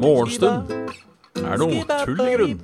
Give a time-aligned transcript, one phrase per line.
[0.00, 0.70] Morgenstund
[1.44, 2.60] er noe tull i grunn.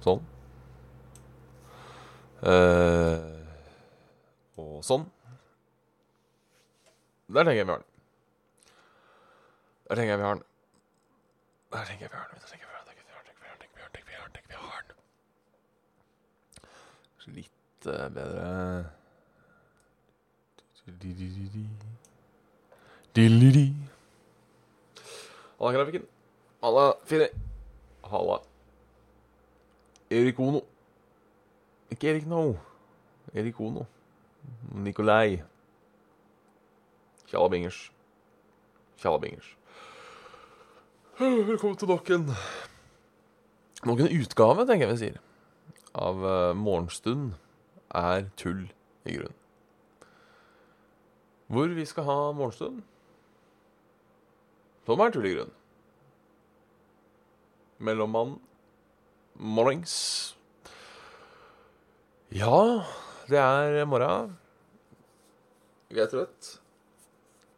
[0.00, 0.20] Sånn.
[2.40, 3.20] Eh,
[4.56, 5.04] og sånn.
[7.30, 7.90] Der tenker jeg vi har den.
[9.90, 10.44] Der tenker jeg vi har den.
[11.74, 12.40] Der tenker jeg vi har den.
[12.40, 12.96] Der tenker jeg vi har den.
[12.96, 13.36] Der tenker jeg vi har den.
[13.44, 13.90] Der tenker vi har den.
[13.90, 14.32] Der tenker vi har den.
[14.32, 14.98] Der tenker vi har den.
[17.20, 18.48] Så Litt eh, bedre
[23.14, 23.66] Di-li-di.
[25.60, 26.06] Halla, grafikken.
[26.60, 27.28] Halla, Fini.
[28.02, 28.42] Halla.
[30.10, 30.62] Erik Ono.
[31.90, 32.56] Ikke Erik No.
[33.34, 33.86] Erik Ono.
[34.74, 35.42] Nikolai.
[37.26, 37.92] Tjallabingers.
[38.98, 39.56] Tjallabingers.
[41.18, 42.30] Velkommen til nok en
[43.84, 45.20] Nok en utgave, tenker jeg vi sier,
[45.94, 47.34] av uh, Morgenstund
[47.96, 48.66] er tull
[49.08, 49.36] i grunn.
[51.48, 52.82] Hvor vi skal ha morgenstund,
[54.90, 55.52] som er tull i grunn.
[57.78, 58.34] Mellommann.
[59.38, 59.94] Mornings.
[62.34, 62.82] Ja,
[63.30, 64.34] det er morgen.
[65.90, 66.56] Vi er trøtt.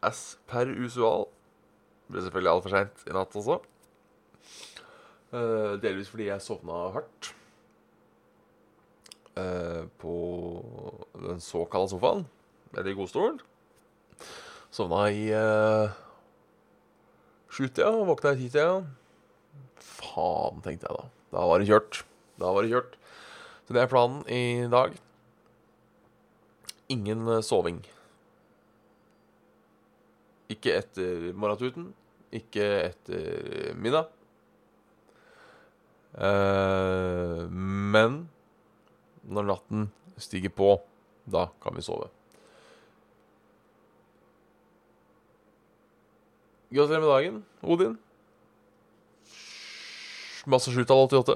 [0.05, 1.27] As per usual.
[2.05, 3.59] Det ble selvfølgelig altfor seint i natt også.
[5.33, 7.33] Eh, delvis fordi jeg sovna hardt.
[9.41, 10.15] Eh, på
[11.17, 12.27] den såkalte sofaen.
[12.77, 13.41] Eller i godstolen.
[14.73, 15.93] Sovna i uh,
[17.53, 18.83] sjutida våkna i titida.
[19.77, 21.09] Faen, tenkte jeg da.
[21.33, 22.03] Da var det kjørt.
[22.41, 22.97] Da var det kjørt.
[23.67, 24.97] Så det er planen i dag.
[26.93, 27.83] Ingen eh, soving.
[30.53, 31.93] Ikke etter morgentuten.
[32.33, 34.09] Ikke etter middag.
[36.13, 38.25] Eh, men
[39.23, 39.87] når natten
[40.21, 40.75] stiger på,
[41.29, 42.09] da kan vi sove.
[46.73, 47.99] Gratulerer med dagen, Odin.
[50.49, 51.35] Masse sjutall 88.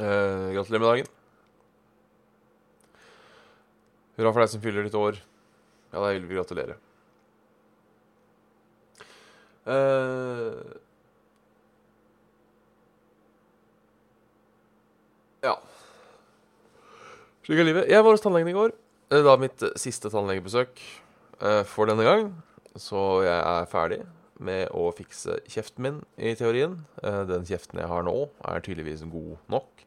[0.00, 1.12] Eh, gratulerer med dagen.
[4.18, 5.22] Hurra for deg som fyller ditt år.
[5.92, 6.80] Ja, da vil vi gratulere.
[9.70, 10.58] Eh,
[15.46, 15.56] ja.
[17.46, 17.86] Slik er livet.
[17.86, 18.74] Jeg var hos tannlegen i går.
[19.10, 20.88] Det er da mitt eh, siste tannlegebesøk
[21.38, 22.32] eh, for denne gang.
[22.78, 24.00] Så jeg er ferdig
[24.40, 26.78] med å fikse kjeften min, i teorien.
[27.04, 28.14] Eh, den kjeften jeg har nå,
[28.48, 29.84] er tydeligvis god nok.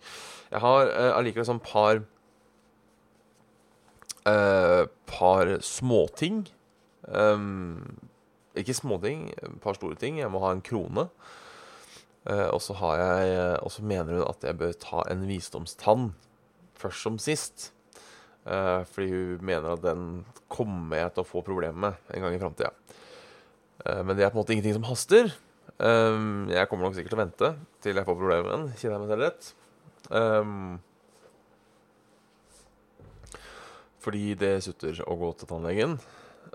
[0.51, 2.03] Jeg har eh, allikevel sånn par
[4.29, 4.83] eh,
[5.13, 6.45] Par småting.
[7.03, 7.99] Um,
[8.57, 10.19] ikke småting, et par store ting.
[10.21, 11.09] Jeg må ha en krone.
[12.23, 13.31] Og så har jeg
[13.65, 16.13] Og så mener hun at jeg bør ta en visdomstann
[16.79, 17.73] først som sist.
[18.43, 22.35] Eh, fordi hun mener at den kommer jeg til å få problemer med en gang
[22.35, 22.71] i framtida.
[23.85, 25.33] Eh, men det er på en måte ingenting som haster.
[25.83, 27.47] Um, jeg kommer nok sikkert til å vente
[27.81, 28.65] til jeg får problemer med den.
[28.77, 29.43] Kjenner jeg meg selv rett?
[34.03, 35.95] Fordi det sutter å gå til tannlegen,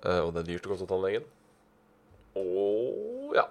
[0.05, 1.29] eh, og det er dyrt å gå til tannlegen.
[2.39, 3.47] Og ja.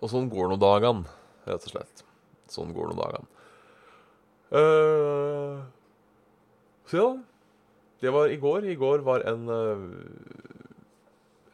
[0.00, 1.04] Og sånn går nå dagene,
[1.44, 2.04] rett og slett.
[2.50, 3.28] Sånn går nå dagene.
[4.50, 5.62] Eh,
[6.90, 7.10] så ja.
[8.00, 8.64] Det var i går.
[8.64, 9.90] I går var en uh,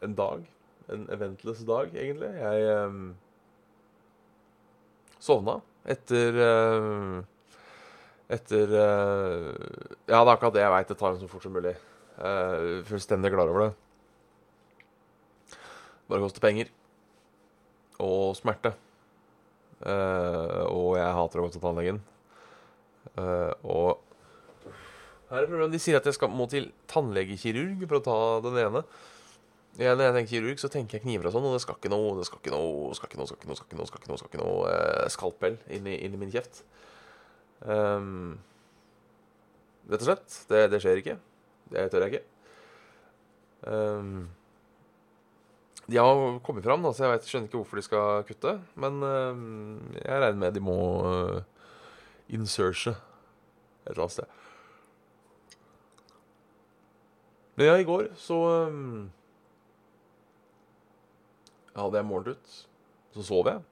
[0.01, 0.45] En dag.
[0.89, 2.29] En eventless dag, egentlig.
[2.39, 3.09] Jeg um,
[5.19, 7.19] sovna etter uh,
[8.27, 9.51] Etter eh,
[10.07, 10.89] Ja, det er akkurat det jeg veit.
[10.89, 11.75] Det tar en så fort som mulig.
[12.17, 13.69] Uh, fullstendig klar over det.
[16.07, 16.71] Bare koster penger.
[18.03, 18.73] Og smerte.
[19.77, 21.99] Eh, og jeg hater å gå til tannlegen.
[23.17, 24.03] Eh, og
[25.27, 25.75] her er problemet.
[25.75, 28.83] De sier at jeg skal, må til tannlegekirurg for å ta den ene.
[29.77, 31.91] Ja, når jeg tenker kirurg, så tenker jeg kniver og sånn, og det skal ikke
[31.93, 33.99] noe Det skal ikke noe, skal ikke noe, skal ikke noe, skal ikke noe, skal
[34.01, 36.63] ikke noe, skal ikke noe eh, skalpell inn i, min kjeft.
[37.61, 38.39] Um,
[39.91, 40.39] rett og slett.
[40.49, 41.19] Det, det skjer ikke.
[41.75, 42.25] Det tør jeg ikke.
[43.67, 44.25] Um,
[45.87, 48.55] de har kommet fram, da, så jeg vet, skjønner ikke hvorfor de skal kutte.
[48.81, 51.37] Men um, jeg regner med de må uh,
[52.33, 52.95] inserse
[53.87, 54.43] et eller annet sted.
[57.57, 58.37] Men ja, i går så
[58.69, 59.07] um,
[61.73, 62.57] hadde jeg morgentut.
[63.15, 63.63] Så sov jeg.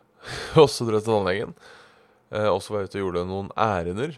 [0.62, 1.52] og så dro jeg til tannlegen.
[2.32, 4.16] Eh, og så var jeg ute og gjorde noen ærender.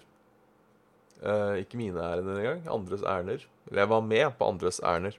[1.19, 2.62] Eh, ikke mine ærender engang.
[2.71, 3.43] Andres ærender.
[3.69, 5.19] Eller jeg var med på andres ærender.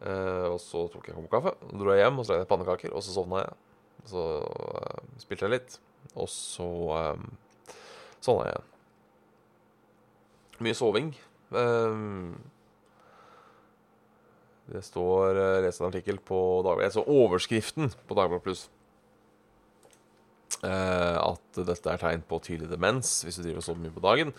[0.00, 2.44] Eh, og så tok jeg en kopp kaffe, og dro jeg hjem og så lagde
[2.44, 3.58] jeg pannekaker, og så sovna jeg.
[4.10, 5.76] Så eh, spilte jeg litt,
[6.14, 7.76] og så eh,
[8.20, 8.72] sovna jeg igjen.
[10.64, 11.10] Mye soving.
[11.52, 11.98] Eh,
[14.66, 18.64] det står uh, leste en artikkel på Dagbladet Jeg så overskriften på Dagbladet Pluss.
[20.64, 24.32] Eh, at dette er tegn på tydelig demens hvis du driver så mye på dagen.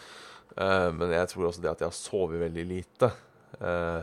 [0.57, 3.11] Eh, men jeg tror også det at jeg har sovet veldig lite,
[3.61, 4.01] eh,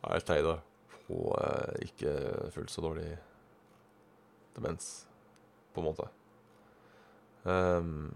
[0.00, 0.62] er et tegn
[1.06, 2.14] på eh, ikke
[2.54, 3.10] fullt så dårlig
[4.56, 4.88] demens,
[5.74, 6.08] på en måte.
[7.44, 8.10] Um,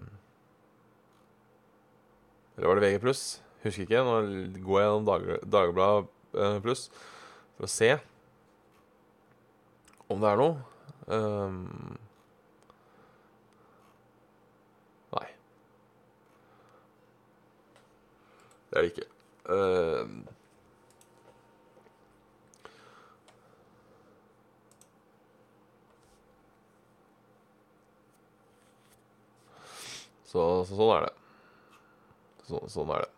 [2.57, 3.23] eller var det VG pluss?
[3.65, 4.03] Husker ikke.
[4.05, 4.17] Nå
[4.65, 6.89] går jeg gjennom Dag Dagbladet pluss
[7.55, 7.95] for å se
[10.09, 10.57] om det er noe.
[11.07, 11.97] Um,
[15.15, 15.27] nei.
[18.71, 19.09] Det er det ikke.
[19.45, 20.23] Um,
[30.25, 31.24] så, så, sånn er det.
[32.45, 33.11] Så, sånn er det.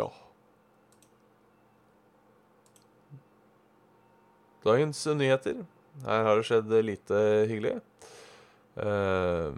[0.00, 0.08] Ja.
[4.64, 5.62] Dagens nyheter.
[6.04, 7.20] Her har det skjedd lite
[7.50, 7.76] hyggelig.
[8.80, 9.52] Uh,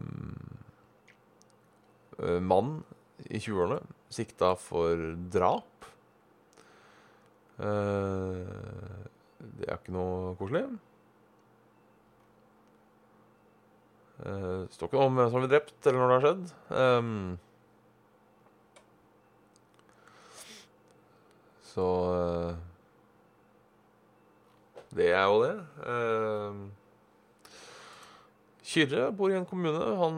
[2.43, 2.81] mann
[3.29, 3.83] i 20-årene
[4.13, 4.97] sikta for
[5.33, 5.87] drap.
[7.61, 8.43] Uh,
[9.59, 10.65] det er ikke noe koselig.
[14.23, 16.45] Uh, det står ikke noe om hvem som ble drept, eller når det har skjedd.
[16.79, 17.39] Um,
[21.73, 22.53] så uh,
[24.93, 25.57] Det er jo det.
[25.87, 26.53] Uh,
[28.73, 29.83] Kyrre bor i en kommune.
[30.01, 30.15] Han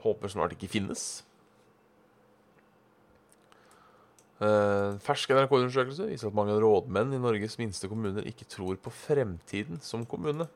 [0.00, 1.02] håper snart ikke finnes.
[4.40, 9.82] Uh, fersk NRK-undersøkelse viser at mange rådmenn i Norges minste kommuner ikke tror på fremtiden
[9.84, 10.46] som kommune.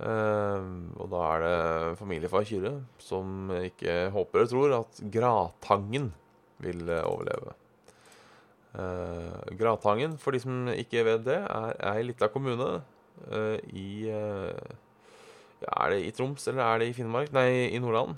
[0.00, 6.08] Uh, og da er det familiefar Kyrre som ikke håper og tror at Gratangen
[6.64, 7.52] vil overleve.
[8.72, 12.80] Uh, Gratangen, for de som ikke vet det, er ei lita kommune
[13.76, 17.34] i Er det i Troms eller er det i Finnmark?
[17.36, 18.14] Nei, i Nordland.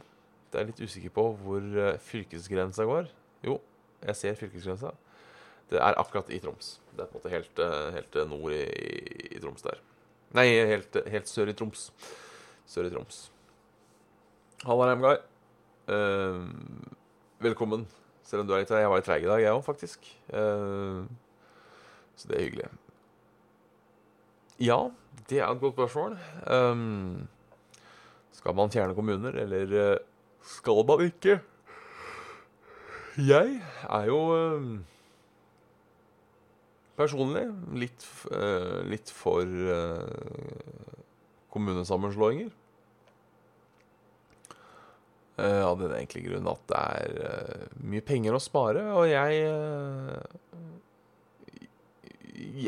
[0.53, 1.65] Det er litt usikker på hvor
[2.07, 3.09] fylkesgrensa går.
[3.43, 3.57] Jo,
[4.07, 4.93] jeg ser fylkesgrensa.
[5.73, 6.77] Det er akkurat i Troms.
[6.93, 7.63] Det er på en måte helt,
[7.97, 8.63] helt nord i,
[9.33, 9.81] i, Troms der.
[10.33, 11.91] Nei, helt, helt, sør i Troms.
[12.65, 13.27] Sør i Troms.
[14.65, 15.27] Halla, Reimgard.
[15.91, 16.47] Uh,
[17.45, 17.85] velkommen.
[18.25, 20.09] Selv om du er litt Jeg var litt treig i dag, jeg òg, faktisk.
[20.33, 21.05] Uh,
[22.17, 22.71] så det er hyggelig.
[24.63, 24.79] Ja,
[25.29, 26.17] det er et godt spørsmål.
[26.49, 27.29] Um,
[28.33, 29.99] skal man fjerne kommuner, eller
[30.55, 31.43] skal man ikke?
[33.21, 34.81] Jeg er jo uh,
[37.03, 37.45] personlig
[37.85, 40.57] litt, uh, litt for uh,
[41.53, 42.59] kommunesammenslåinger.
[45.43, 49.41] Av den enkle grunn at det er mye penger å spare, og jeg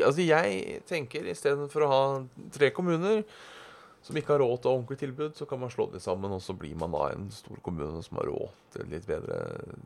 [0.01, 2.01] Altså, jeg tenker istedenfor å ha
[2.51, 3.21] tre kommuner
[4.05, 6.53] som ikke har råd til ordentlig tilbud, så kan man slå dem sammen, og så
[6.53, 9.39] blir man da en stor kommune som har råd til litt bedre,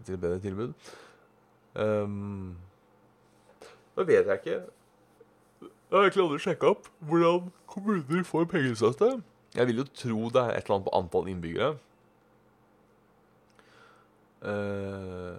[0.08, 0.74] til bedre tilbud.
[1.80, 2.58] Um,
[4.00, 4.60] da vet jeg ikke
[5.60, 9.08] Jeg har egentlig aldri sjekka opp hvordan kommuner får pengestøtte.
[9.58, 11.72] Jeg vil jo tro det er et eller annet på antall innbyggere.
[14.40, 15.36] Uh,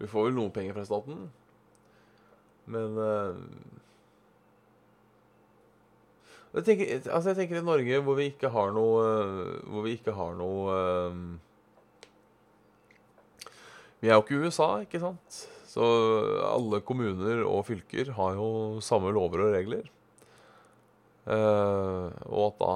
[0.00, 1.26] vi får vel noe penger fra staten.
[2.66, 3.36] Men uh,
[6.56, 9.02] jeg tenker, altså jeg tenker i Norge hvor vi ikke har noe
[9.68, 11.12] Hvor vi ikke har noe uh,
[14.00, 15.44] Vi er jo ikke USA, ikke sant?
[15.76, 15.86] Så
[16.40, 19.90] alle kommuner og fylker har jo samme lover og regler.
[21.26, 22.74] Uh, og at da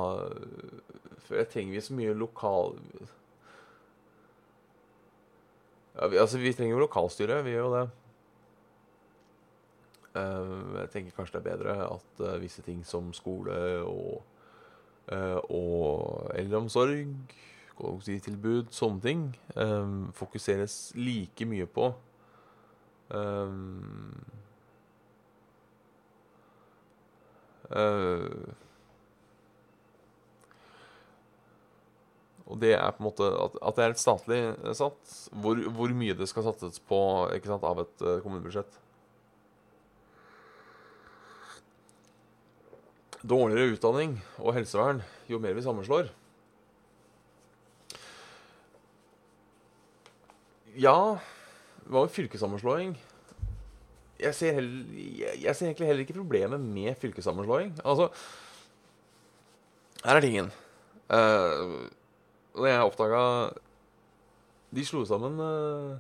[1.25, 2.75] For jeg trenger vi så mye lokal...
[5.95, 7.38] Ja, vi, altså, vi trenger jo lokalstyre.
[7.47, 7.87] Vi gjør jo det.
[10.11, 14.21] Uh, jeg tenker kanskje det er bedre at uh, visse ting som skole og,
[15.11, 17.16] og eldreomsorg,
[17.80, 19.23] kollektivtilbud, sånne ting,
[20.14, 21.88] fokuseres like mye på.
[23.11, 24.14] Um,
[27.71, 28.55] uh,
[32.50, 35.19] og det er på en måte at, at det er et statlig eh, sats.
[35.31, 37.00] Hvor, hvor, mye det skal satses på
[37.47, 38.79] sant, av et eh, kommunebudsjett.
[43.21, 46.11] Dårligere utdanning og helsevern jo mer vi sammenslår.
[50.81, 51.21] Ja
[51.90, 52.92] hva jo fylkessammenslåing?
[54.20, 54.85] Jeg ser, heller,
[55.40, 57.73] jeg, ser egentlig heller ikke problemet med fylkessammenslåing.
[57.85, 58.09] Altså
[60.04, 60.50] Her er tingen.
[61.11, 61.88] Uh,
[62.54, 63.50] når jeg oppdaga
[64.70, 65.99] De slo sammen uh,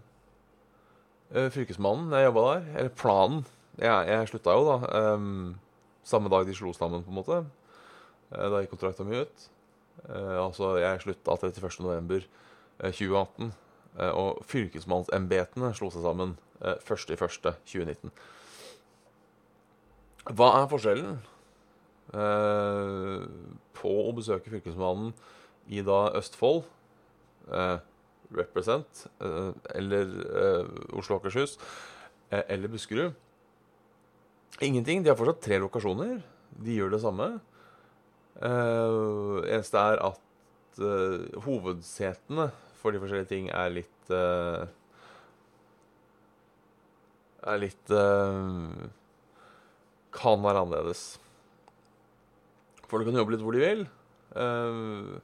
[1.50, 2.62] Fylkesmannen jeg jobba der.
[2.76, 3.46] Eller planen.
[3.78, 4.76] Jeg, jeg slutta jo, da.
[5.14, 5.54] Um,
[6.04, 7.44] samme dag de slo sammen, på en måte.
[8.30, 9.36] Uh, da gikk kontrakta mi ut.
[10.10, 13.50] altså, jeg slutta 31.11.2018.
[14.00, 18.14] Uh, og fylkesmannsembetene slo seg sammen uh, 1.1.2019.
[20.28, 21.14] Hva er forskjellen
[22.14, 23.22] eh,
[23.78, 25.14] på å besøke Fylkesmannen
[25.70, 26.66] i da Østfold,
[27.50, 27.78] eh,
[28.36, 30.12] Represent, eh, eller
[30.94, 31.56] Oslo og Akershus,
[32.30, 33.16] eller Buskerud?
[34.62, 35.02] Ingenting.
[35.02, 36.20] De har fortsatt tre lokasjoner.
[36.52, 37.30] De gjør det samme.
[38.38, 40.26] Eh, eneste er at
[41.42, 42.50] hovedsetene
[42.80, 44.66] for de forskjellige ting er litt uh,
[47.50, 48.88] Er litt uh,
[50.16, 51.04] Kan være annerledes.
[52.90, 53.84] Folk kan jobbe litt hvor de vil.
[54.34, 55.20] Uh,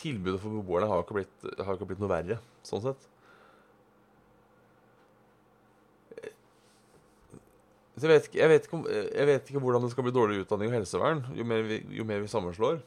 [0.00, 3.08] tilbudet for beboerne har ikke, blitt, har ikke blitt noe verre, sånn sett.
[8.00, 10.70] Jeg, vet ikke, jeg, vet ikke, jeg, vet ikke, hvordan det skal bli dårligere utdanning
[10.70, 12.78] og helsevern jo mer vi, jo mer vi sammenslår.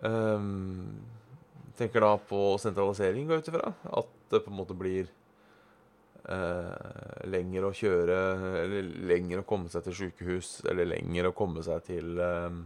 [0.00, 1.02] Um,
[1.78, 3.72] tenker da på sentralisering, går jeg ut ifra.
[4.00, 5.08] At det på en måte blir
[6.28, 8.18] eh, lenger å kjøre
[8.62, 12.62] Eller lenger å komme seg til sykehus, eller lenger å komme seg til eh,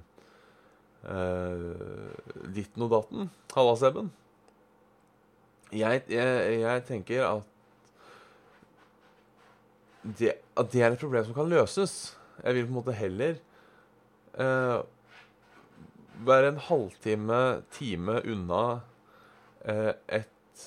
[1.11, 1.67] eh,
[2.57, 3.31] ditten og datten.
[3.57, 4.13] Halla, Seben.
[5.75, 7.55] Jeg, jeg, jeg, tenker at
[10.07, 12.15] det, at det er et problem som kan løses.
[12.45, 13.41] Jeg vil på en måte heller
[14.39, 14.77] eh,
[16.27, 17.41] være en halvtime,
[17.75, 18.63] time unna
[19.67, 20.67] et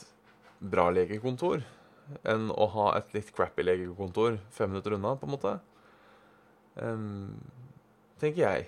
[0.60, 1.63] bra legekontor
[2.27, 5.53] enn å ha et litt crappy legekontor fem minutter unna, på en måte.
[6.79, 7.38] Um,
[8.22, 8.68] tenker jeg.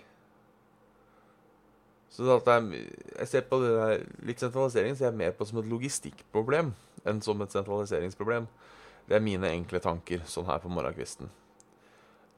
[2.12, 2.68] Så er,
[3.22, 6.74] jeg ser på det der litt sentralisering ser jeg mer på som et logistikkproblem
[7.08, 8.50] enn som et sentraliseringsproblem.
[9.08, 11.32] Det er mine enkle tanker sånn her på morgenkvisten.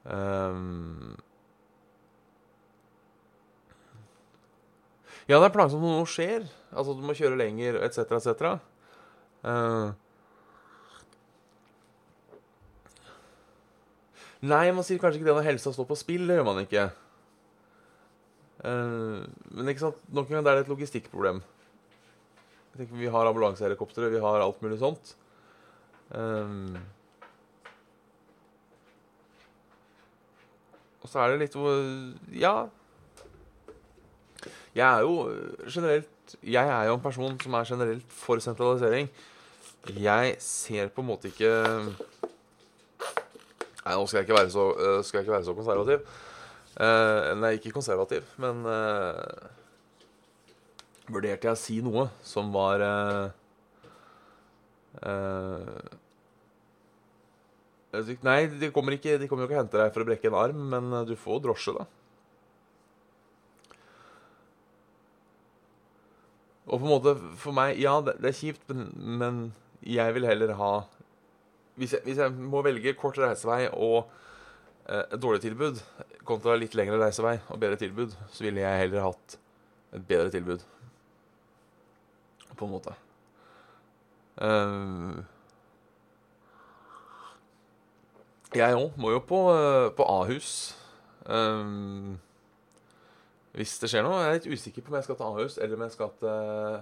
[0.04, 1.16] Um,
[5.24, 6.44] Ja, det er plagsomt når noe skjer.
[6.74, 8.58] Altså du må kjøre lenger, etc., etc.
[9.44, 9.94] Uh,
[14.44, 16.26] nei, man sier kanskje ikke det når helsa står på spill.
[16.28, 16.90] Det gjør man ikke.
[18.64, 19.24] Uh,
[19.56, 21.40] men ikke sant, nok en gang det er et logistikkproblem.
[22.74, 25.16] Tenker Vi har ambulansehelikoptre, vi har alt mulig sånt.
[26.14, 26.76] Uh.
[31.00, 31.78] og så er det litt hvor
[32.36, 32.68] Ja,
[34.74, 36.08] jeg er jo øh, generelt
[36.42, 39.10] Jeg er jo en person som er generelt for sentralisering.
[39.86, 41.50] Jeg ser på en måte ikke
[43.84, 45.98] Nei, nå skal jeg ikke være så, øh, skal jeg ikke være så konservativ.
[46.74, 49.12] Uh, nei, ikke konservativ, men uh,
[51.06, 53.30] Vurderte jeg å si noe som var uh,
[58.26, 60.40] Nei, de kommer, ikke, de kommer jo ikke og henter deg for å brekke en
[60.40, 61.86] arm, men du får drosje, da.
[66.74, 68.90] Og på en måte, for meg Ja, det, det er kjipt, men,
[69.20, 69.44] men,
[69.84, 70.74] jeg vil heller ha
[71.76, 74.06] hvis jeg, hvis jeg må velge kort reisevei og
[74.86, 75.80] eh, et dårlig tilbud
[76.24, 79.36] kontra litt lengre reisevei og bedre tilbud, så ville jeg heller hatt
[79.98, 80.62] et bedre tilbud.
[82.54, 82.94] På en måte.
[84.38, 85.18] Uh,
[88.54, 90.52] jeg òg må jo på, uh, på Ahus.
[91.26, 92.20] Um,
[93.54, 94.22] hvis det skjer noe.
[94.22, 96.80] Jeg er litt usikker på om jeg skal til Ahus eller om jeg skal til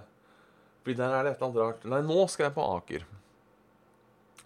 [0.83, 1.85] Fordi der er det et eller annet rart.
[1.91, 3.05] Nei, nå skal jeg på Aker.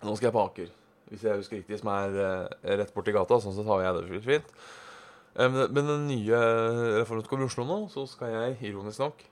[0.03, 0.73] Nå skal jeg på Aker.
[1.07, 3.39] Hvis jeg husker riktig, som er uh, rett borti gata.
[3.41, 4.51] Sånn så tar jeg det fint.
[5.37, 6.41] Um, men den nye
[6.99, 9.25] reformen kommer i Oslo nå, så skal jeg, ironisk nok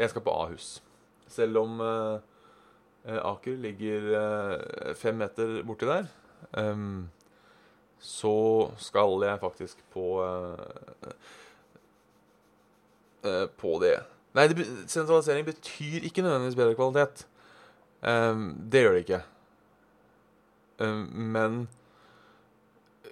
[0.00, 0.72] Jeg skal på Ahus.
[1.30, 1.78] Selv om
[3.04, 4.10] Aker ligger
[4.98, 6.10] fem meter borti der,
[6.58, 7.08] um,
[8.00, 10.56] så skal jeg faktisk på uh,
[13.56, 13.98] på det.
[14.34, 17.26] Nei, det, sentralisering betyr ikke nødvendigvis bedre kvalitet.
[18.02, 19.22] Um, det gjør det ikke.
[20.78, 21.68] Um, men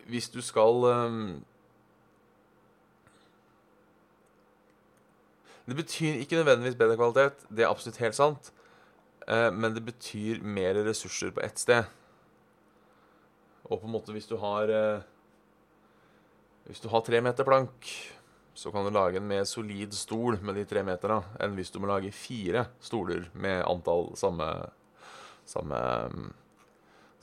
[0.06, 1.44] hvis du skal um,
[5.68, 8.52] Det betyr ikke nødvendigvis bedre kvalitet, det er absolutt helt sant.
[9.28, 11.84] Uh, men det betyr mer ressurser på ett sted.
[13.68, 15.04] Og på en måte, hvis du har uh,
[16.68, 17.92] Hvis du har tre meter plank
[18.58, 21.76] så kan du lage en mer solid stol med de tre meterne enn hvis du
[21.78, 24.48] må lage fire stoler med antall samme
[25.48, 25.78] Samme,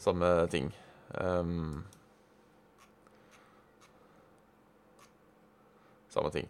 [0.02, 0.72] samme ting.
[1.14, 1.84] Um,
[6.10, 6.48] samme ting.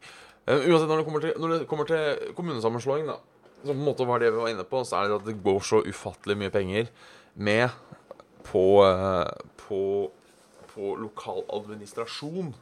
[0.48, 3.18] Uh, uansett, når det, kommer til, når det kommer til kommunesammenslåing, da,
[3.66, 5.36] som på en måte var det vi var inne på, så er det at det
[5.44, 6.88] går så ufattelig mye penger
[7.36, 7.68] med
[8.46, 9.26] på, uh,
[9.66, 9.82] på,
[10.74, 12.54] på lokal administrasjon.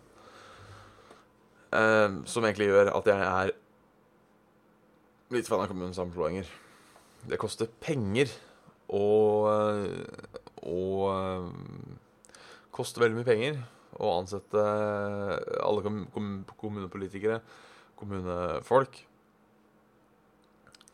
[1.73, 3.51] Eh, som egentlig gjør at jeg er
[5.33, 6.49] litt fan av kommunesammenslåinger.
[7.25, 8.29] Det koster penger
[8.93, 9.47] og,
[10.69, 11.55] og
[12.75, 13.57] koster veldig mye penger
[13.97, 14.65] å ansette
[15.63, 15.83] alle
[16.53, 17.39] kommunepolitikere,
[17.97, 18.99] kommunefolk.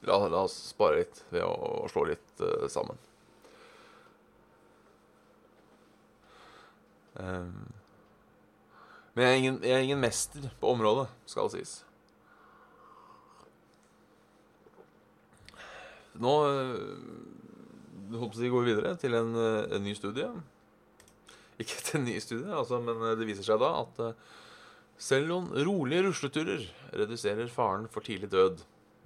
[0.07, 2.95] La, la, oss spare litt ved å, slå litt uh, sammen.
[7.19, 11.73] Men jeg er, ingen, jeg er ingen mester på området, skal det sies.
[16.19, 16.33] Nå
[18.17, 20.27] håper jeg går vi videre til en, eh, en, ny studie.
[21.59, 24.37] Ikke til en ny studie, altså, men eh, det viser seg da at uh,
[24.99, 26.65] selv noen rolige rusleturer
[27.01, 28.63] reduserer faren for tidlig død,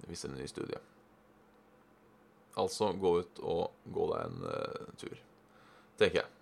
[0.08, 0.80] viser en ny studie.
[2.60, 5.18] Altså gå ut og gå deg en uh, tur,
[6.00, 6.33] tenker jeg.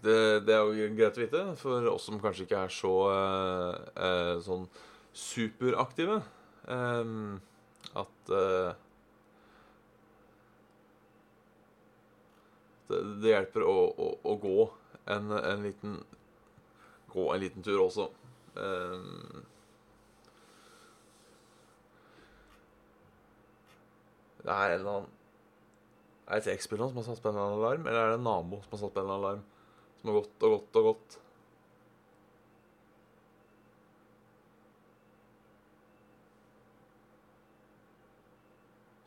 [0.00, 4.38] Det, det, er jo greit å vite for oss som kanskje ikke er så uh,
[4.40, 4.64] sånn
[5.12, 6.22] superaktive.
[6.64, 7.40] Um,
[7.98, 8.70] at uh,
[12.88, 14.56] det, det, hjelper å, å, å gå
[15.10, 16.00] en, en, liten
[17.10, 18.06] Gå en liten tur også.
[18.54, 19.40] Um,
[24.40, 25.16] det er en eller annen
[26.26, 28.76] Er det trekkspilleren som har satt på en alarm, eller er det en nabo som
[28.76, 29.48] har satt på en alarm?
[30.00, 31.18] Som har gått og gått og gått.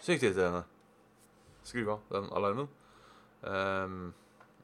[0.03, 0.65] Sykt irriterende.
[1.63, 2.67] Skru av den alarmen.
[3.41, 4.11] Um,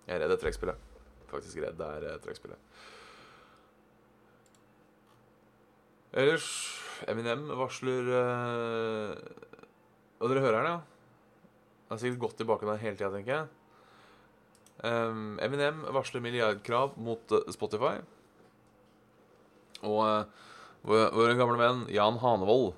[0.05, 0.87] jeg er redd det er trekkspillet.
[1.31, 2.67] Faktisk redd det er uh, trekkspillet.
[6.19, 6.49] Ellers
[7.07, 9.11] Eminem varsler uh,
[10.19, 10.79] Og dere hører den, ja?
[11.87, 13.58] Han har sikkert gått tilbake der hele tida, tenker jeg.
[14.83, 17.97] Eminem varsler milliardkrav mot uh, Spotify.
[19.83, 20.45] Og uh,
[20.87, 22.73] vår, gamle venn Jan Hanevold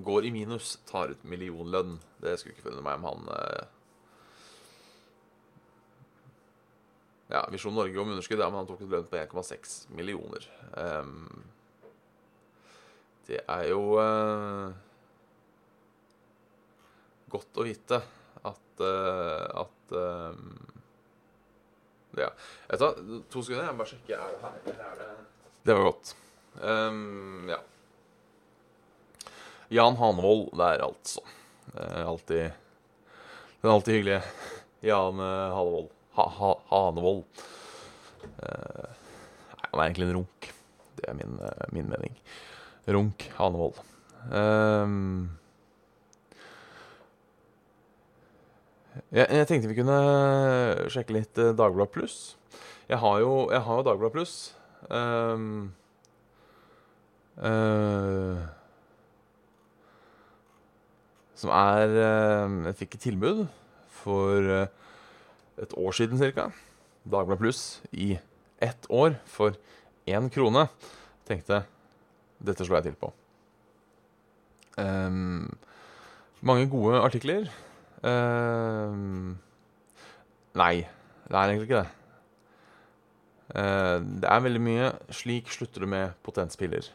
[0.00, 1.96] går i minus, tar ut millionlønn.
[2.22, 3.68] Det skulle ikke forundre meg om han eh...
[7.30, 10.46] Ja, Visjon Norge om underskudd, ja, men han tok ut lønn på 1,6 millioner.
[10.74, 11.44] Um,
[13.28, 14.72] det er jo uh,
[17.30, 18.00] godt å vite
[18.50, 20.66] at uh, at um,
[22.18, 22.28] Ja.
[22.70, 22.96] Jeg tar
[23.30, 24.16] to sekunder, jeg må bare sjekke.
[24.16, 24.40] Er det
[24.74, 25.10] her, er det
[25.66, 26.14] Det var godt.
[26.60, 27.60] Um, ja.
[29.70, 31.22] Jan Hanevold der, altså.
[31.76, 32.50] Eh, alltid
[33.62, 34.22] Den alltid hyggelige
[34.82, 35.90] Jan eh, Hanevold.
[36.16, 37.22] Ha, ha, Hanevold.
[38.42, 38.88] Eh,
[39.70, 40.48] han er egentlig en runk.
[40.98, 41.38] Det er min,
[41.72, 42.16] min mening.
[42.88, 43.78] Runk Hanevold.
[44.32, 45.30] Um,
[49.10, 49.98] jeg, jeg, tenkte vi kunne
[50.90, 52.16] sjekke litt Dagblad Dagbladet Pluss.
[52.90, 54.38] Jeg har jo, jeg har jo Dagbladet Pluss.
[54.90, 55.72] Um,
[57.38, 58.40] uh,
[61.40, 63.44] som er eh, Jeg fikk et tilbud
[64.00, 64.66] for eh,
[65.60, 66.50] et år siden ca.
[67.04, 68.12] Dagbladet Pluss i
[68.60, 69.56] ett år for
[70.08, 70.66] én krone.
[71.28, 71.62] Tenkte
[72.40, 73.12] dette slår jeg til på.
[74.80, 75.48] Um,
[76.40, 77.48] mange gode artikler.
[78.00, 79.36] Um,
[80.56, 80.86] nei,
[81.28, 81.90] det er egentlig ikke det.
[83.50, 86.88] Uh, det er veldig mye 'slik slutter du med potenspiller'.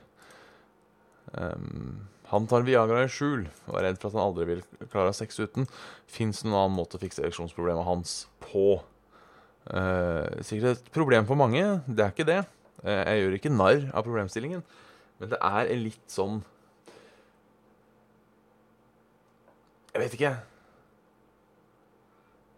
[1.35, 5.13] Um, han tar Viagra i skjul og er redd for at han aldri vil klare
[5.13, 5.67] sex uten.
[6.09, 8.81] Fins det noen annen måte å fikse ereksjonsproblemet hans på?
[9.65, 11.61] Uh, sikkert et problem for mange.
[11.85, 12.41] Det er ikke det.
[12.81, 14.65] Uh, jeg gjør ikke narr av problemstillingen,
[15.19, 16.43] men det er litt sånn
[19.95, 20.29] Jeg vet ikke.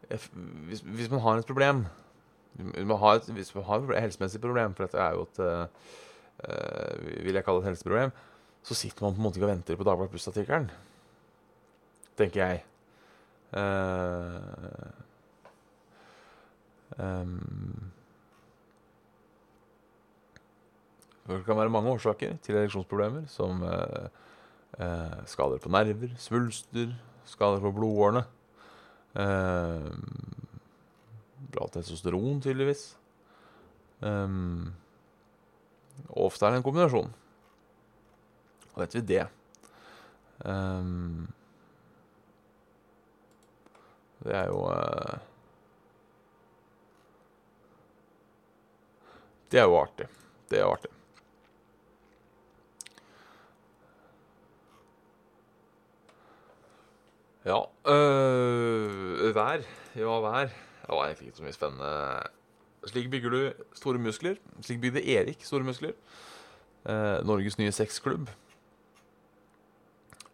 [0.07, 1.85] Hvis, hvis, man har et problem
[2.65, 7.25] man har et, hvis man har et helsemessig problem, for dette er jo et uh,
[7.25, 8.13] Vil jeg kalle et helseproblem
[8.67, 10.71] så sitter man på en måte ikke og venter på Dagbladet Pluss-artikkelen.
[12.19, 12.63] Tenker jeg.
[13.55, 14.43] Uh,
[16.99, 17.91] um,
[21.27, 24.09] det kan være mange årsaker til ereksjonsproblemer, som uh,
[25.25, 26.91] skader på nerver, svulster,
[27.25, 28.25] skader på blodårene.
[29.17, 29.89] Uh,
[31.53, 32.91] bra testosteron, tydeligvis.
[33.99, 34.75] Um,
[36.13, 37.09] ofte er det en kombinasjon.
[38.75, 39.25] Og vet vi det.
[40.45, 41.27] Ehm,
[44.21, 45.17] det er jo eh,
[49.49, 50.05] Det er jo artig.
[50.51, 50.91] Det er artig.
[57.47, 59.61] Ja øh, Vær.
[59.95, 60.49] Ja, vær.
[60.87, 62.19] Det var egentlig ikke så mye spennende.
[62.87, 64.35] Slik bygger du store muskler.
[64.61, 65.91] Slik bygde Erik store muskler.
[66.85, 68.29] Eh, Norges nye sexklubb.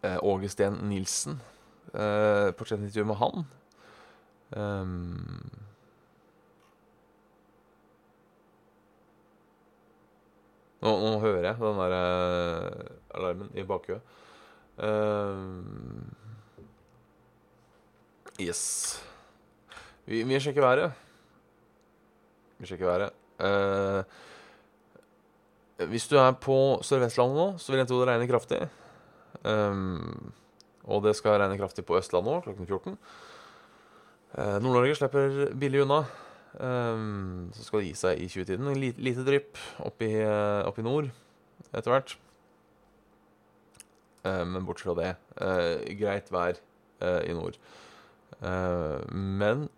[0.02, 1.40] Eh, Åge Steen Nilsen.
[1.94, 3.46] Eh, Portrettintervju med han.
[4.56, 5.50] Um,
[10.82, 14.02] nå, nå hører jeg den der eh, alarmen i bakhuet.
[14.78, 16.14] Um,
[18.40, 19.00] yes.
[20.04, 20.92] Vi, vi sjekker været.
[22.58, 23.10] Vi sjekker været.
[23.40, 24.04] Uh,
[25.90, 28.60] hvis du er på Sør-Vestlandet nå, så vil jeg tro det regner kraftig.
[29.44, 30.32] Um,
[30.84, 32.98] og det skal regne kraftig på Østlandet òg, klokken 14.
[34.34, 36.04] Uh, Nord-Norge slipper billig unna.
[36.54, 38.70] Um, så skal det gi seg i 20-tiden.
[38.78, 41.10] Lite, lite drypp opp, opp i nord
[41.74, 42.14] etter hvert.
[44.24, 45.10] Uh, men bortsett fra det,
[45.98, 46.62] greit vær
[47.26, 47.58] i nord.
[48.40, 49.68] Men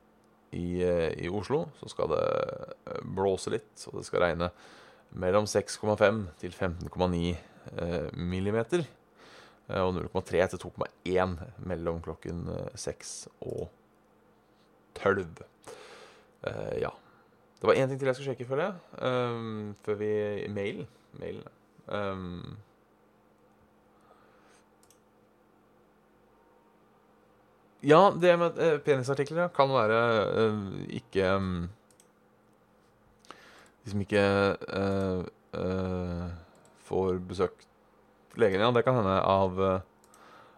[0.57, 2.23] i, i, Oslo så skal det
[3.17, 4.51] blåse litt, og det skal regne
[5.17, 7.35] mellom 6,5 til 15,9
[8.17, 8.87] millimeter.
[9.83, 11.35] Og 0,3 til 2,1
[11.67, 12.45] mellom klokken
[12.79, 13.15] 6
[13.49, 13.67] og
[15.03, 15.27] 12.
[16.47, 16.93] Uh, ja.
[17.57, 19.75] Det var én ting til jeg skulle sjekke, føler jeg.
[19.83, 20.11] Før vi
[20.53, 20.89] Mailen.
[21.19, 21.47] Mailen.
[27.87, 30.01] Ja, det med uh, penisartikler ja, kan være
[30.35, 31.51] uh, ikke um,
[33.85, 34.23] De som ikke
[36.87, 37.67] får besøkt
[38.35, 38.73] legen, ja.
[38.75, 39.61] Det kan hende av,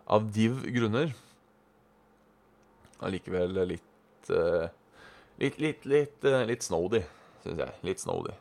[0.09, 1.13] av div grunner.
[3.05, 4.67] Allikevel litt uh,
[5.39, 7.03] litt, litt, litt, litt snody,
[7.45, 7.75] syns jeg.
[7.87, 8.35] Litt snody.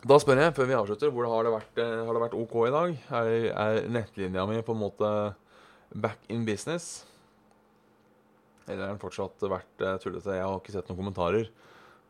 [0.00, 2.72] Da spør jeg, før vi avslutter, hvor har det vært, har det vært OK i
[2.72, 2.94] dag?
[3.18, 5.10] Er, er, nettlinja mi på en måte
[5.94, 7.06] back in business?
[8.66, 10.36] Eller har den fortsatt vært uh, tullete?
[10.36, 11.50] Jeg har ikke sett noen kommentarer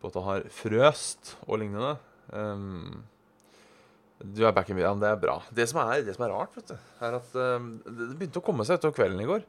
[0.00, 1.94] på at det har frøst og lignende.
[2.32, 3.00] Um,
[4.20, 5.00] du er back in business.
[5.00, 5.38] Det er bra.
[5.54, 8.66] Det som er, det som er rart, du, er at um, det begynte å komme
[8.68, 9.46] seg utover kvelden i går.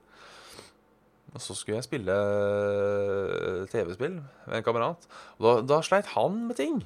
[1.32, 5.06] Og så skulle jeg spille eh, TV-spill med en kamerat.
[5.40, 6.82] Og da, da, sleit han med ting.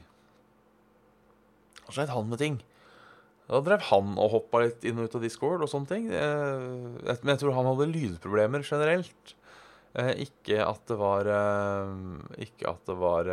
[1.82, 2.60] Da sleit han med ting.
[3.46, 6.06] Da drev han og hoppa litt inn og ut av Discord og sånne ting.
[6.10, 6.66] Eh,
[7.06, 9.36] men jeg tror han hadde lydproblemer generelt.
[9.94, 11.30] Eh, ikke at det var
[12.42, 13.30] Ikke at det var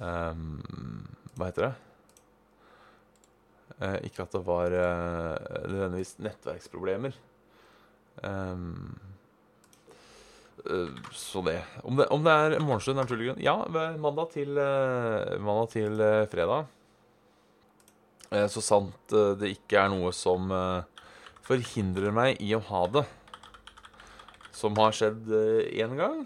[0.00, 1.74] Hva heter det?
[4.06, 7.14] Ikke at det var nødvendigvis nettverksproblemer.
[11.16, 11.60] Så det.
[11.82, 12.06] Om, det.
[12.12, 13.56] om det er morgenstund, naturlig grunn Ja,
[13.96, 14.52] mandag til,
[15.40, 16.68] mandag til fredag.
[18.30, 20.50] Uh, så sant det ikke er noe som
[21.46, 23.04] forhindrer meg i å ha det.
[24.54, 25.30] Som har skjedd
[25.74, 26.22] én gang.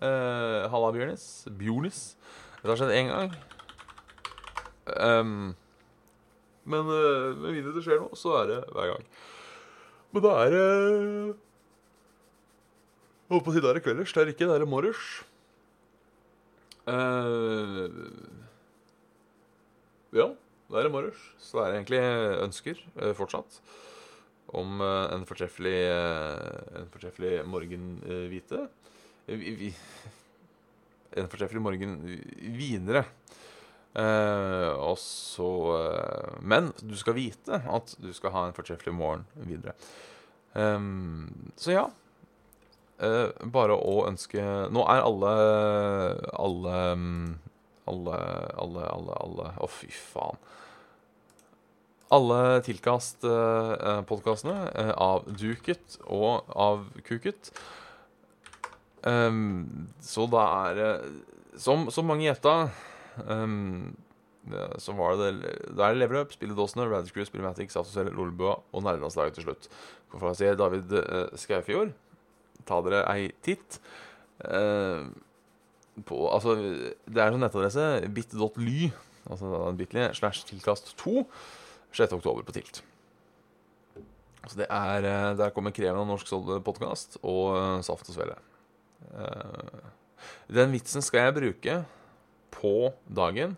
[0.00, 1.46] Halla, Bjørnis.
[1.56, 2.00] Bjornis.
[2.60, 3.32] Det har skjedd én gang.
[5.00, 5.54] Um,
[6.66, 9.08] men med mindre det skjer noe, så er det hver gang.
[10.12, 10.66] Men da er det
[13.26, 14.12] Holdt på å si da er det kvelders.
[14.14, 15.02] Det er ikke, det er morges.
[20.14, 20.28] Ja,
[20.70, 21.18] det er morges.
[21.38, 22.00] Så det er egentlig
[22.42, 23.60] ønsker uh, fortsatt
[24.56, 25.78] om uh, en fortreffelig
[26.80, 28.66] En fortreffelig morgenhvite.
[31.16, 32.00] en fortreffelig morgen.
[33.96, 35.46] Uh, og så
[36.42, 39.72] Men du skal vite at du skal ha en fortreffelig morgen videre.
[40.52, 41.86] Um, så ja.
[42.96, 44.40] Bare å ønske
[44.72, 45.32] Nå er alle
[46.32, 46.76] Alle
[47.90, 48.18] Alle,
[48.62, 50.38] alle, alle, alle Å, fy faen.
[52.14, 57.50] Alle Tilkast-podkastene av Duket og avkuket.
[59.06, 60.90] Um, så da er det
[61.62, 62.72] Som, som mange gjetta
[63.24, 63.96] Um,
[64.78, 65.30] så var det
[65.74, 69.68] Da er det Level Up, Spilledåsene, Radicrew, Spillmatic, Saftosel, Lolbua og nærlandslaget til slutt.
[70.10, 71.94] Hvorfor sier David uh, Skaufjord.
[72.66, 73.80] Ta dere ei titt.
[74.44, 75.08] Uh,
[76.04, 76.56] på, altså,
[77.06, 78.90] det er en nettadresse bit.ly,
[79.30, 81.24] altså bitly, slash tilkast2,
[81.96, 82.16] 6.
[82.18, 82.82] oktober på Tilt.
[84.46, 86.28] Så det er, uh, Der kommer kreven av norsk
[86.62, 88.36] podkast og uh, Saft og Svele.
[89.10, 89.90] Uh,
[90.52, 91.78] den vitsen skal jeg bruke
[92.54, 92.74] på
[93.08, 93.56] dagen.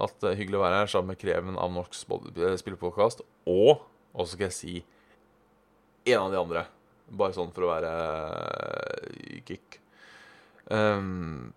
[0.00, 2.06] at det er hyggelig å være her sammen med Kreven av Norsk
[2.40, 4.74] eh, Og og skal jeg si
[6.10, 6.64] en av de andre.
[7.10, 7.90] Bare sånn for å være
[9.10, 9.79] eh, kick.
[10.70, 11.50] Um,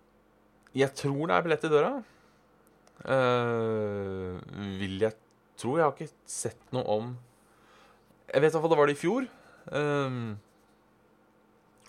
[0.74, 1.92] jeg tror det er billett i døra.
[3.04, 4.40] Uh,
[4.80, 5.14] vil jeg
[5.60, 5.76] tro.
[5.78, 7.14] Jeg har ikke sett noe om
[8.32, 9.28] Jeg vet iallfall det var det i fjor.
[9.70, 10.36] Um,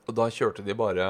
[0.06, 1.06] og da kjørte de bare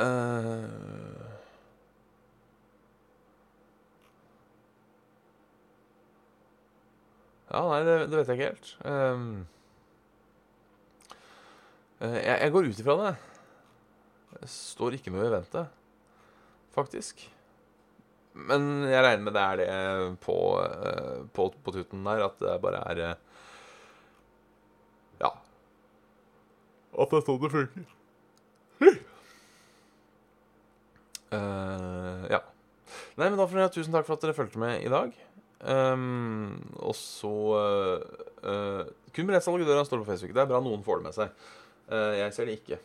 [0.00, 0.79] Eh,
[7.50, 8.70] Ja, nei, det, det vet jeg ikke helt.
[8.86, 9.32] Um,
[12.00, 13.12] jeg, jeg går ut ifra det.
[14.38, 15.64] Det står ikke noe i vente,
[16.76, 17.26] faktisk.
[18.38, 22.60] Men jeg regner med det er det på, eh, på, på tuten der, at det
[22.62, 23.16] bare er eh,
[25.24, 25.32] Ja.
[26.94, 27.88] At det er sånn det funker.
[31.30, 32.40] Uh, ja.
[33.18, 35.12] Nei, men da får dere tusen takk for at dere fulgte med i dag.
[35.60, 40.32] Um, og så uh, uh, Kun billettsalg i døra står på Facebook.
[40.32, 41.34] Det er bra noen får det med seg.
[41.90, 42.78] Uh, jeg ser det ikke.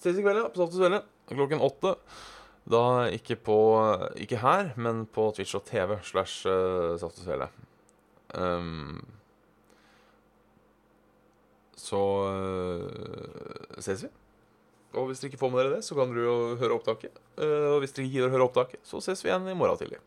[0.00, 0.48] Ses i kveld, ja.
[0.50, 1.94] På Saft klokken åtte.
[2.64, 2.80] Da
[3.12, 3.58] ikke på
[4.20, 6.48] Ikke her, men på Twitch og TV slash
[7.00, 7.20] Saft.
[8.34, 9.04] Um,
[11.76, 12.00] så
[12.32, 14.10] uh, ses vi.
[14.94, 17.16] Og hvis dere ikke får med dere det, så kan dere jo høre opptaket.
[17.42, 19.98] Og hvis dere ikke gidder å høre opptaket, så ses vi igjen i morgen tidlig.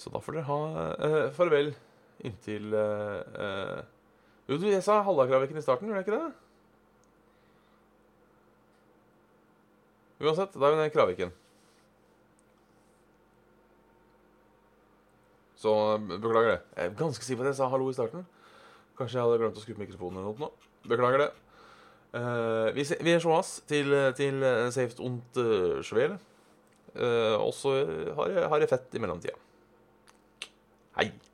[0.00, 0.60] Så da får dere ha
[0.96, 1.74] uh, farvel
[2.24, 3.82] inntil uh,
[4.48, 6.30] Jo, du, jeg sa Hallakraviken i starten, gjorde jeg ikke det?
[10.20, 11.30] Uansett, da er vi nede i Kraviken.
[15.60, 16.58] Så beklager det.
[16.76, 18.26] Jeg er ganske sikker på at jeg sa hallo i starten.
[18.98, 20.72] Kanskje jeg hadde glemt å skru på mikrofonen eller noe.
[20.92, 21.30] Beklager det.
[22.10, 26.18] Uh, vi, se, vi sees til, til Safe und uh, Schwele.
[26.96, 27.76] Uh, og så
[28.18, 29.36] har har jeg fett i mellomtida.
[31.00, 31.29] はい。